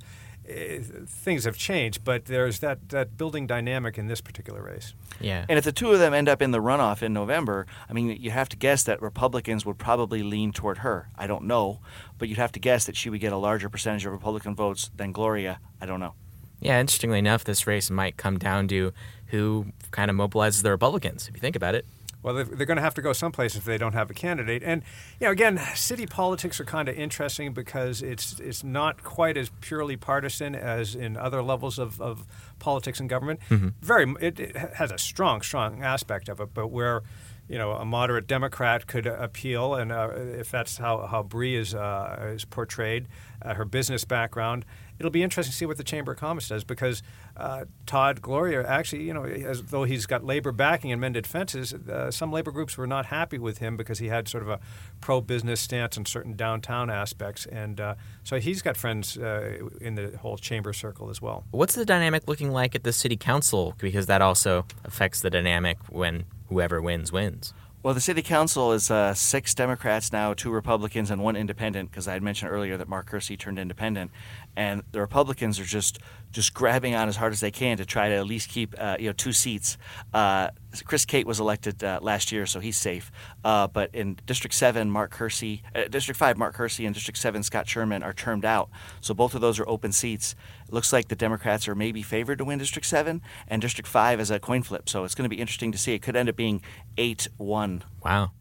Uh, 0.48 0.80
things 1.06 1.44
have 1.44 1.58
changed, 1.58 2.04
but 2.04 2.24
there's 2.24 2.60
that, 2.60 2.88
that 2.88 3.18
building 3.18 3.46
dynamic 3.46 3.98
in 3.98 4.06
this 4.06 4.20
particular 4.20 4.62
race. 4.62 4.94
Yeah. 5.20 5.44
And 5.48 5.58
if 5.58 5.64
the 5.64 5.72
two 5.72 5.92
of 5.92 5.98
them 5.98 6.14
end 6.14 6.28
up 6.28 6.40
in 6.40 6.52
the 6.52 6.58
runoff 6.58 7.02
in 7.02 7.12
November, 7.12 7.66
I 7.88 7.92
mean, 7.92 8.16
you 8.18 8.30
have 8.30 8.48
to 8.50 8.56
guess 8.56 8.82
that 8.84 9.02
Republicans 9.02 9.66
would 9.66 9.76
probably 9.76 10.22
lean 10.22 10.52
toward 10.52 10.78
her. 10.78 11.10
I 11.18 11.26
don't 11.26 11.44
know, 11.44 11.80
but 12.16 12.28
you'd 12.28 12.38
have 12.38 12.52
to 12.52 12.60
guess 12.60 12.86
that 12.86 12.96
she 12.96 13.10
would 13.10 13.20
get 13.20 13.32
a 13.32 13.36
larger 13.36 13.68
percentage 13.68 14.06
of 14.06 14.12
Republican 14.12 14.54
votes 14.54 14.90
than 14.96 15.12
Gloria. 15.12 15.60
I 15.82 15.86
don't 15.86 16.00
know. 16.00 16.14
Yeah, 16.60 16.80
interestingly 16.80 17.18
enough, 17.18 17.44
this 17.44 17.66
race 17.66 17.90
might 17.90 18.16
come 18.16 18.38
down 18.38 18.68
to 18.68 18.92
who 19.26 19.66
kind 19.90 20.10
of 20.10 20.16
mobilizes 20.16 20.62
the 20.62 20.70
Republicans, 20.70 21.28
if 21.28 21.34
you 21.34 21.40
think 21.40 21.56
about 21.56 21.74
it. 21.74 21.84
Well, 22.22 22.34
they're, 22.34 22.44
they're 22.44 22.66
going 22.66 22.76
to 22.76 22.82
have 22.82 22.94
to 22.94 23.02
go 23.02 23.12
someplace 23.12 23.54
if 23.54 23.64
they 23.64 23.78
don't 23.78 23.92
have 23.92 24.10
a 24.10 24.14
candidate. 24.14 24.62
And 24.64 24.82
you 25.20 25.26
know, 25.26 25.30
again, 25.30 25.58
city 25.74 26.06
politics 26.06 26.58
are 26.58 26.64
kind 26.64 26.88
of 26.88 26.96
interesting 26.96 27.52
because 27.52 28.02
it's 28.02 28.40
it's 28.40 28.64
not 28.64 29.04
quite 29.04 29.36
as 29.36 29.50
purely 29.60 29.96
partisan 29.96 30.54
as 30.54 30.94
in 30.94 31.16
other 31.16 31.42
levels 31.42 31.78
of, 31.78 32.00
of 32.00 32.26
politics 32.58 32.98
and 32.98 33.08
government. 33.08 33.40
Mm-hmm. 33.50 33.68
Very, 33.80 34.14
it, 34.20 34.40
it 34.40 34.56
has 34.56 34.90
a 34.90 34.98
strong, 34.98 35.42
strong 35.42 35.82
aspect 35.82 36.28
of 36.28 36.40
it. 36.40 36.54
But 36.54 36.68
where 36.68 37.02
you 37.48 37.56
know 37.56 37.72
a 37.72 37.84
moderate 37.84 38.26
Democrat 38.26 38.86
could 38.86 39.06
appeal, 39.06 39.74
and 39.74 39.90
uh, 39.90 40.10
if 40.14 40.50
that's 40.50 40.76
how 40.76 41.06
how 41.06 41.22
Bry 41.22 41.54
is 41.54 41.74
uh, 41.74 42.32
is 42.34 42.44
portrayed, 42.44 43.08
uh, 43.42 43.54
her 43.54 43.64
business 43.64 44.04
background. 44.04 44.64
it'll 44.98 45.10
be 45.10 45.22
interesting 45.22 45.52
to 45.52 45.56
see 45.56 45.64
what 45.64 45.76
the 45.76 45.84
Chamber 45.84 46.12
of 46.12 46.18
Commerce 46.18 46.48
does 46.48 46.64
because 46.64 47.02
uh, 47.36 47.64
Todd 47.86 48.20
Gloria 48.20 48.66
actually, 48.66 49.04
you 49.04 49.14
know, 49.14 49.24
as 49.24 49.62
though 49.62 49.84
he's 49.84 50.06
got 50.06 50.24
labor 50.24 50.50
backing 50.52 50.90
and 50.90 51.00
mended 51.00 51.26
fences, 51.26 51.72
uh, 51.72 52.10
some 52.10 52.32
labor 52.32 52.50
groups 52.50 52.76
were 52.76 52.86
not 52.86 53.06
happy 53.06 53.38
with 53.38 53.58
him 53.58 53.76
because 53.76 54.00
he 54.00 54.08
had 54.08 54.28
sort 54.28 54.42
of 54.42 54.48
a 54.48 54.58
pro-business 55.00 55.60
stance 55.60 55.96
on 55.96 56.04
certain 56.04 56.36
downtown 56.36 56.90
aspects, 56.90 57.46
and 57.46 57.80
uh, 57.80 57.94
so 58.24 58.38
he's 58.38 58.60
got 58.60 58.76
friends 58.76 59.16
in 59.16 59.94
the 59.94 60.16
whole 60.20 60.36
chamber 60.36 60.72
circle 60.72 61.08
as 61.08 61.22
well. 61.22 61.44
What's 61.50 61.74
the 61.74 61.86
dynamic 61.86 62.28
looking 62.28 62.50
like 62.50 62.74
at 62.74 62.82
the 62.82 62.92
city 62.92 63.16
council? 63.16 63.74
Because 63.78 64.06
that 64.06 64.20
also 64.20 64.66
affects 64.84 65.20
the 65.20 65.30
dynamic 65.30 65.78
when 65.88 66.24
whoever 66.48 66.80
wins 66.80 67.12
wins. 67.12 67.52
Well, 67.80 67.94
the 67.94 68.00
city 68.00 68.22
council 68.22 68.72
is 68.72 68.90
uh, 68.90 69.14
six 69.14 69.54
Democrats 69.54 70.12
now, 70.12 70.34
two 70.34 70.50
Republicans, 70.50 71.12
and 71.12 71.22
one 71.22 71.36
independent. 71.36 71.90
Because 71.90 72.08
I 72.08 72.14
had 72.14 72.22
mentioned 72.24 72.50
earlier 72.50 72.76
that 72.76 72.88
Mark 72.88 73.06
Kersey 73.06 73.36
turned 73.36 73.58
independent, 73.58 74.10
and 74.56 74.82
the 74.90 75.00
Republicans 75.00 75.60
are 75.60 75.64
just 75.64 76.00
just 76.32 76.52
grabbing 76.54 76.96
on 76.96 77.08
as 77.08 77.16
hard 77.16 77.32
as 77.32 77.40
they 77.40 77.52
can 77.52 77.76
to 77.76 77.86
try 77.86 78.08
to 78.08 78.16
at 78.16 78.26
least 78.26 78.50
keep 78.50 78.74
uh, 78.78 78.96
you 78.98 79.06
know 79.06 79.12
two 79.12 79.32
seats. 79.32 79.78
Uh, 80.12 80.50
Chris 80.84 81.04
Cate 81.04 81.26
was 81.26 81.40
elected 81.40 81.82
uh, 81.82 81.98
last 82.02 82.30
year, 82.30 82.46
so 82.46 82.60
he's 82.60 82.76
safe. 82.76 83.10
Uh, 83.44 83.66
but 83.66 83.94
in 83.94 84.18
District 84.26 84.54
Seven, 84.54 84.90
Mark 84.90 85.10
Kersey, 85.10 85.62
uh, 85.74 85.84
District 85.88 86.18
Five, 86.18 86.36
Mark 86.36 86.54
Kersey, 86.54 86.84
and 86.86 86.94
District 86.94 87.18
Seven, 87.18 87.42
Scott 87.42 87.68
Sherman 87.68 88.02
are 88.02 88.12
termed 88.12 88.44
out. 88.44 88.68
So 89.00 89.14
both 89.14 89.34
of 89.34 89.40
those 89.40 89.58
are 89.58 89.68
open 89.68 89.92
seats. 89.92 90.34
It 90.66 90.74
looks 90.74 90.92
like 90.92 91.08
the 91.08 91.16
Democrats 91.16 91.68
are 91.68 91.74
maybe 91.74 92.02
favored 92.02 92.38
to 92.38 92.44
win 92.44 92.58
District 92.58 92.86
Seven, 92.86 93.22
and 93.46 93.62
District 93.62 93.88
Five 93.88 94.20
is 94.20 94.30
a 94.30 94.38
coin 94.38 94.62
flip. 94.62 94.88
So 94.88 95.04
it's 95.04 95.14
going 95.14 95.28
to 95.28 95.34
be 95.34 95.40
interesting 95.40 95.72
to 95.72 95.78
see. 95.78 95.94
It 95.94 96.02
could 96.02 96.16
end 96.16 96.28
up 96.28 96.36
being 96.36 96.62
eight 96.96 97.28
one. 97.36 97.84
Wow. 98.04 98.32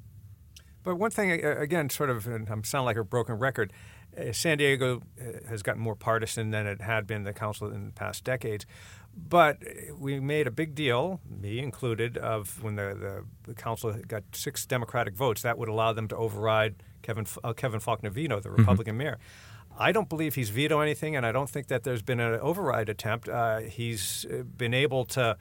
But 0.84 0.96
one 0.96 1.12
thing, 1.12 1.32
again, 1.32 1.90
sort 1.90 2.10
of, 2.10 2.28
and 2.28 2.48
I'm 2.50 2.64
sound 2.64 2.86
like 2.86 2.96
a 2.96 3.04
broken 3.04 3.36
record. 3.36 3.74
Uh, 4.18 4.32
San 4.32 4.58
Diego 4.58 5.02
uh, 5.20 5.48
has 5.50 5.62
gotten 5.62 5.82
more 5.82 5.96
partisan 5.96 6.52
than 6.52 6.66
it 6.66 6.82
had 6.82 7.06
been 7.06 7.24
the 7.24 7.34
council 7.34 7.70
in 7.70 7.88
the 7.88 7.92
past 7.92 8.24
decades. 8.24 8.66
But 9.18 9.58
we 9.98 10.20
made 10.20 10.48
a 10.48 10.52
big 10.52 10.76
deal, 10.76 11.20
me 11.28 11.60
included, 11.60 12.18
of 12.18 12.62
when 12.64 12.76
the, 12.76 12.96
the, 13.00 13.26
the 13.44 13.56
council 13.56 13.94
got 14.08 14.24
six 14.32 14.66
Democratic 14.66 15.16
votes, 15.16 15.42
that 15.42 15.58
would 15.58 15.70
allow 15.70 15.92
them 15.92 16.08
to 16.10 16.16
override 16.16 16.84
Kevin 17.02 17.26
uh, 17.44 17.54
Kevin 17.54 17.80
Faulconer 17.80 18.12
Vino, 18.12 18.40
the 18.40 18.52
Republican 18.52 18.94
mm-hmm. 18.94 19.00
mayor. 19.00 19.18
I 19.80 19.92
don't 19.92 20.10
believe 20.10 20.36
he's 20.36 20.50
vetoed 20.50 20.82
anything, 20.82 21.16
and 21.16 21.26
I 21.26 21.32
don't 21.32 21.50
think 21.50 21.68
that 21.68 21.84
there's 21.84 22.02
been 22.02 22.20
an 22.20 22.40
override 22.40 22.90
attempt. 22.90 23.28
Uh, 23.30 23.60
he's 23.60 24.26
been 24.58 24.74
able 24.74 25.06
to 25.06 25.38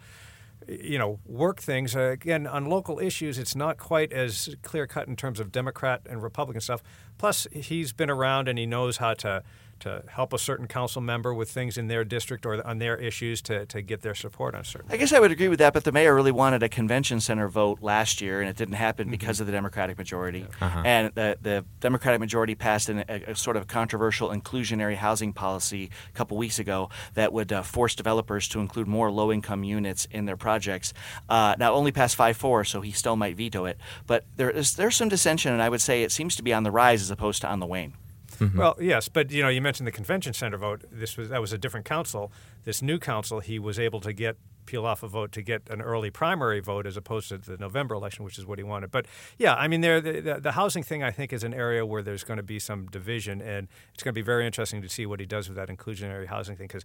you 0.68 0.98
know, 0.98 1.20
work 1.26 1.60
things. 1.60 1.94
Uh, 1.94 2.10
again, 2.12 2.46
on 2.46 2.66
local 2.66 2.98
issues, 2.98 3.38
it's 3.38 3.54
not 3.54 3.78
quite 3.78 4.12
as 4.12 4.54
clear 4.62 4.86
cut 4.86 5.06
in 5.06 5.16
terms 5.16 5.38
of 5.38 5.52
Democrat 5.52 6.02
and 6.08 6.22
Republican 6.22 6.60
stuff. 6.60 6.82
Plus, 7.18 7.46
he's 7.52 7.92
been 7.92 8.10
around 8.10 8.48
and 8.48 8.58
he 8.58 8.66
knows 8.66 8.96
how 8.96 9.14
to 9.14 9.42
to 9.80 10.02
help 10.08 10.32
a 10.32 10.38
certain 10.38 10.66
council 10.66 11.00
member 11.00 11.34
with 11.34 11.50
things 11.50 11.76
in 11.76 11.88
their 11.88 12.04
district 12.04 12.46
or 12.46 12.66
on 12.66 12.78
their 12.78 12.96
issues 12.96 13.42
to, 13.42 13.66
to 13.66 13.82
get 13.82 14.02
their 14.02 14.14
support 14.14 14.54
on 14.54 14.64
certain. 14.64 14.90
I 14.90 14.96
guess 14.96 15.12
I 15.12 15.20
would 15.20 15.30
agree 15.30 15.48
with 15.48 15.58
that, 15.58 15.72
but 15.72 15.84
the 15.84 15.92
mayor 15.92 16.14
really 16.14 16.32
wanted 16.32 16.62
a 16.62 16.68
convention 16.68 17.20
center 17.20 17.48
vote 17.48 17.82
last 17.82 18.20
year, 18.20 18.40
and 18.40 18.48
it 18.48 18.56
didn't 18.56 18.74
happen 18.74 19.04
mm-hmm. 19.04 19.12
because 19.12 19.40
of 19.40 19.46
the 19.46 19.52
Democratic 19.52 19.98
majority. 19.98 20.46
Uh-huh. 20.60 20.82
And 20.84 21.14
the, 21.14 21.38
the 21.40 21.64
Democratic 21.80 22.20
majority 22.20 22.54
passed 22.54 22.88
an, 22.88 23.04
a, 23.08 23.30
a, 23.30 23.36
sort 23.36 23.56
of 23.56 23.66
controversial 23.66 24.30
inclusionary 24.30 24.96
housing 24.96 25.32
policy 25.32 25.90
a 26.08 26.12
couple 26.12 26.36
weeks 26.36 26.58
ago 26.58 26.90
that 27.14 27.32
would 27.32 27.52
uh, 27.52 27.62
force 27.62 27.94
developers 27.94 28.48
to 28.48 28.60
include 28.60 28.86
more 28.88 29.10
low 29.10 29.32
income 29.32 29.64
units 29.64 30.06
in 30.10 30.24
their 30.24 30.36
projects. 30.36 30.92
Uh, 31.28 31.54
now, 31.58 31.72
only 31.74 31.92
passed 31.92 32.16
5 32.16 32.36
4, 32.36 32.64
so 32.64 32.80
he 32.80 32.92
still 32.92 33.16
might 33.16 33.36
veto 33.36 33.64
it. 33.66 33.78
But 34.06 34.24
there 34.36 34.50
is, 34.50 34.74
there's 34.76 34.96
some 34.96 35.08
dissension, 35.08 35.52
and 35.52 35.62
I 35.62 35.68
would 35.68 35.80
say 35.80 36.02
it 36.02 36.12
seems 36.12 36.36
to 36.36 36.42
be 36.42 36.52
on 36.52 36.62
the 36.62 36.70
rise 36.70 37.02
as 37.02 37.10
opposed 37.10 37.42
to 37.42 37.48
on 37.48 37.60
the 37.60 37.66
wane. 37.66 37.94
Mm-hmm. 38.38 38.58
Well, 38.58 38.76
yes, 38.80 39.08
but 39.08 39.30
you 39.30 39.42
know, 39.42 39.48
you 39.48 39.60
mentioned 39.60 39.86
the 39.86 39.92
convention 39.92 40.32
center 40.32 40.56
vote. 40.56 40.84
This 40.90 41.16
was 41.16 41.28
that 41.28 41.40
was 41.40 41.52
a 41.52 41.58
different 41.58 41.86
council. 41.86 42.32
This 42.64 42.82
new 42.82 42.98
council, 42.98 43.40
he 43.40 43.58
was 43.58 43.78
able 43.78 44.00
to 44.00 44.12
get 44.12 44.36
peel 44.66 44.84
off 44.84 45.02
a 45.02 45.08
vote 45.08 45.32
to 45.32 45.42
get 45.42 45.68
an 45.70 45.80
early 45.80 46.10
primary 46.10 46.60
vote 46.60 46.86
as 46.86 46.96
opposed 46.96 47.28
to 47.28 47.38
the 47.38 47.56
November 47.56 47.94
election, 47.94 48.24
which 48.24 48.38
is 48.38 48.46
what 48.46 48.58
he 48.58 48.64
wanted. 48.64 48.90
But 48.90 49.06
yeah, 49.38 49.54
I 49.54 49.68
mean, 49.68 49.80
there 49.80 50.00
the, 50.00 50.40
the, 50.40 50.52
housing 50.52 50.82
thing 50.82 51.02
I 51.02 51.10
think 51.10 51.32
is 51.32 51.44
an 51.44 51.54
area 51.54 51.84
where 51.86 52.02
there's 52.02 52.24
going 52.24 52.38
to 52.38 52.42
be 52.42 52.58
some 52.58 52.86
division, 52.86 53.40
and 53.40 53.68
it's 53.94 54.02
going 54.02 54.12
to 54.12 54.18
be 54.18 54.24
very 54.24 54.46
interesting 54.46 54.82
to 54.82 54.88
see 54.88 55.06
what 55.06 55.20
he 55.20 55.26
does 55.26 55.48
with 55.48 55.56
that 55.56 55.68
inclusionary 55.68 56.26
housing 56.26 56.56
thing 56.56 56.66
because 56.66 56.84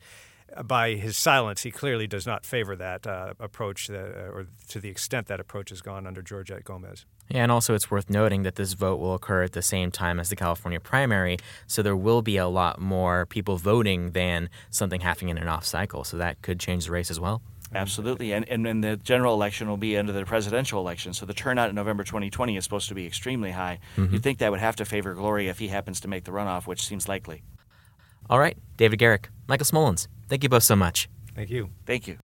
by 0.63 0.93
his 0.95 1.17
silence, 1.17 1.63
he 1.63 1.71
clearly 1.71 2.07
does 2.07 2.27
not 2.27 2.45
favor 2.45 2.75
that 2.75 3.07
uh, 3.07 3.33
approach, 3.39 3.87
that, 3.87 4.15
uh, 4.15 4.31
or 4.31 4.47
to 4.69 4.79
the 4.79 4.89
extent 4.89 5.27
that 5.27 5.39
approach 5.39 5.69
has 5.69 5.81
gone 5.81 6.05
under 6.05 6.21
Georgette 6.21 6.63
Gomez. 6.63 7.05
Yeah, 7.29 7.43
and 7.43 7.51
also 7.51 7.73
it's 7.73 7.89
worth 7.89 8.09
noting 8.09 8.43
that 8.43 8.55
this 8.55 8.73
vote 8.73 8.99
will 8.99 9.13
occur 9.13 9.43
at 9.43 9.53
the 9.53 9.61
same 9.61 9.91
time 9.91 10.19
as 10.19 10.29
the 10.29 10.35
California 10.35 10.79
primary, 10.79 11.37
so 11.67 11.81
there 11.81 11.95
will 11.95 12.21
be 12.21 12.37
a 12.37 12.47
lot 12.47 12.79
more 12.79 13.25
people 13.25 13.57
voting 13.57 14.11
than 14.11 14.49
something 14.69 15.01
happening 15.01 15.29
in 15.29 15.37
an 15.37 15.47
off 15.47 15.65
cycle. 15.65 16.03
So 16.03 16.17
that 16.17 16.41
could 16.41 16.59
change 16.59 16.85
the 16.85 16.91
race 16.91 17.09
as 17.09 17.19
well. 17.19 17.41
Absolutely, 17.73 18.33
and, 18.33 18.47
and 18.49 18.67
and 18.67 18.83
the 18.83 18.97
general 18.97 19.33
election 19.33 19.69
will 19.69 19.77
be 19.77 19.97
under 19.97 20.11
the 20.11 20.25
presidential 20.25 20.79
election, 20.81 21.13
so 21.13 21.25
the 21.25 21.33
turnout 21.33 21.69
in 21.69 21.75
November 21.75 22.03
2020 22.03 22.57
is 22.57 22.63
supposed 22.65 22.89
to 22.89 22.95
be 22.95 23.05
extremely 23.05 23.51
high. 23.51 23.79
Mm-hmm. 23.95 24.13
You'd 24.13 24.23
think 24.23 24.39
that 24.39 24.51
would 24.51 24.59
have 24.59 24.75
to 24.77 24.85
favor 24.85 25.13
Gloria 25.13 25.49
if 25.49 25.59
he 25.59 25.69
happens 25.69 26.01
to 26.01 26.09
make 26.09 26.25
the 26.25 26.31
runoff, 26.31 26.67
which 26.67 26.85
seems 26.85 27.07
likely. 27.07 27.43
All 28.29 28.39
right, 28.39 28.57
David 28.75 28.99
Garrick, 28.99 29.29
Michael 29.47 29.65
Smolens, 29.65 30.07
thank 30.27 30.43
you 30.43 30.49
both 30.49 30.63
so 30.63 30.75
much. 30.75 31.09
Thank 31.33 31.49
you. 31.49 31.69
Thank 31.85 32.07
you. 32.07 32.17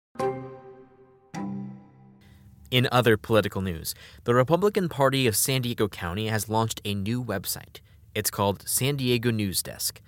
In 2.69 2.89
other 2.91 3.15
political 3.15 3.61
news, 3.61 3.95
the 4.25 4.35
Republican 4.35 4.89
Party 4.89 5.25
of 5.27 5.37
San 5.37 5.61
Diego 5.61 5.87
County 5.87 6.27
has 6.27 6.49
launched 6.49 6.81
a 6.83 6.93
new 6.93 7.23
website. 7.23 7.79
It's 8.13 8.29
called 8.29 8.67
San 8.67 8.97
Diego 8.97 9.31
News 9.31 9.63
Desk. 9.63 10.01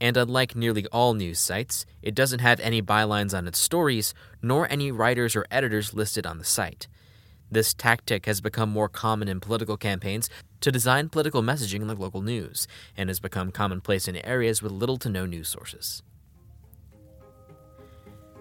And 0.00 0.16
unlike 0.16 0.54
nearly 0.54 0.86
all 0.86 1.14
news 1.14 1.38
sites, 1.38 1.86
it 2.02 2.14
doesn't 2.14 2.40
have 2.40 2.60
any 2.60 2.82
bylines 2.82 3.36
on 3.36 3.46
its 3.48 3.58
stories, 3.58 4.12
nor 4.42 4.70
any 4.70 4.92
writers 4.92 5.34
or 5.34 5.46
editors 5.50 5.94
listed 5.94 6.26
on 6.26 6.38
the 6.38 6.44
site. 6.44 6.86
This 7.50 7.72
tactic 7.72 8.26
has 8.26 8.40
become 8.40 8.68
more 8.68 8.88
common 8.88 9.28
in 9.28 9.40
political 9.40 9.76
campaigns 9.76 10.28
to 10.60 10.72
design 10.72 11.08
political 11.08 11.42
messaging 11.42 11.86
like 11.86 11.98
local 11.98 12.22
news, 12.22 12.66
and 12.96 13.08
has 13.08 13.20
become 13.20 13.52
commonplace 13.52 14.08
in 14.08 14.16
areas 14.16 14.62
with 14.62 14.72
little 14.72 14.96
to 14.98 15.08
no 15.08 15.26
news 15.26 15.48
sources. 15.48 16.02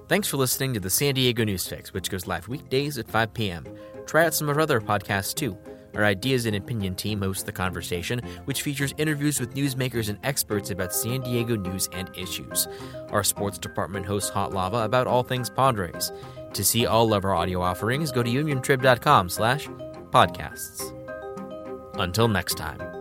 Thanks 0.07 0.27
for 0.27 0.37
listening 0.37 0.73
to 0.73 0.79
the 0.79 0.89
San 0.89 1.15
Diego 1.15 1.43
News 1.43 1.67
Fix, 1.67 1.93
which 1.93 2.09
goes 2.09 2.27
live 2.27 2.47
weekdays 2.47 2.97
at 2.97 3.09
5 3.09 3.33
p.m. 3.33 3.65
Try 4.05 4.25
out 4.25 4.33
some 4.33 4.49
of 4.49 4.57
our 4.57 4.61
other 4.61 4.79
podcasts 4.79 5.33
too. 5.33 5.57
Our 5.95 6.03
Ideas 6.03 6.45
and 6.45 6.55
Opinion 6.55 6.95
team 6.95 7.21
hosts 7.21 7.43
The 7.43 7.51
Conversation, 7.51 8.21
which 8.45 8.61
features 8.61 8.93
interviews 8.97 9.39
with 9.39 9.53
newsmakers 9.53 10.09
and 10.09 10.19
experts 10.23 10.71
about 10.71 10.93
San 10.93 11.21
Diego 11.21 11.55
news 11.55 11.89
and 11.91 12.09
issues. 12.15 12.67
Our 13.11 13.23
sports 13.23 13.57
department 13.57 14.05
hosts 14.05 14.29
Hot 14.29 14.53
Lava 14.53 14.79
about 14.79 15.07
all 15.07 15.23
things 15.23 15.49
Padres. 15.49 16.11
To 16.53 16.63
see 16.63 16.85
all 16.85 17.13
of 17.13 17.25
our 17.25 17.35
audio 17.35 17.61
offerings, 17.61 18.11
go 18.11 18.23
to 18.23 18.29
uniontrib.com 18.29 19.29
slash 19.29 19.67
podcasts. 20.11 20.91
Until 21.95 22.27
next 22.27 22.55
time. 22.55 22.94